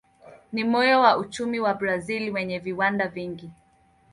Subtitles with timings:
[0.51, 3.51] Ni moyo wa uchumi wa Brazil wenye viwanda vingi.